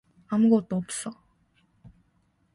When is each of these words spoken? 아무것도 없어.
아무것도 0.29 0.77
없어. 0.77 1.11